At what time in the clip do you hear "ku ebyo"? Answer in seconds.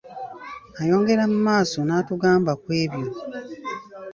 2.61-3.09